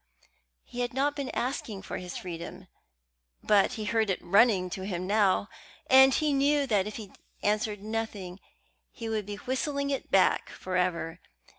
He 0.63 0.79
had 0.79 0.95
not 0.95 1.15
been 1.15 1.29
asking 1.29 1.83
for 1.83 1.97
his 1.99 2.17
freedom; 2.17 2.65
but 3.43 3.73
he 3.73 3.85
heard 3.85 4.09
it 4.09 4.17
running 4.19 4.67
to 4.71 4.81
him 4.81 5.05
now, 5.05 5.47
and 5.91 6.11
he 6.11 6.33
knew 6.33 6.65
that 6.65 6.87
if 6.87 6.95
he 6.95 7.13
answered 7.43 7.83
nothing 7.83 8.39
he 8.91 9.07
would 9.09 9.27
be 9.27 9.35
whistling 9.35 9.91
it 9.91 10.09
back 10.09 10.49
for 10.49 10.75
ever. 10.75 11.19